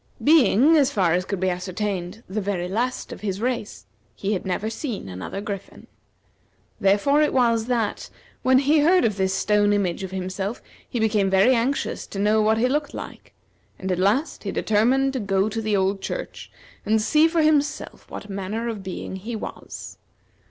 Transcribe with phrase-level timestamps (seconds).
[0.23, 3.85] Being, as far as could be ascertained, the very last of his race,
[4.15, 5.85] he had never seen another griffin.
[6.79, 8.09] Therefore it was, that,
[8.41, 10.59] when he heard of this stone image of himself,
[10.89, 13.35] he became very anxious to know what he looked like,
[13.77, 16.51] and at last he determined to go to the old church,
[16.83, 19.99] and see for himself what manner of being he was.